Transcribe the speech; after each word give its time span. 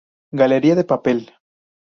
Galería 0.39 0.73
de 0.79 0.83
Papel. 0.91 1.19